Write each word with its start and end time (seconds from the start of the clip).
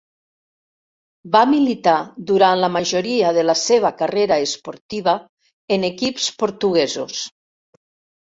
Va 1.35 1.41
militar 1.49 1.97
durant 2.31 2.57
la 2.63 2.69
majoria 2.77 3.33
de 3.39 3.43
la 3.49 3.55
seva 3.65 3.93
carrera 4.01 4.39
esportiva 4.47 5.15
en 5.79 5.87
equips 5.91 6.33
portuguesos. 6.43 7.23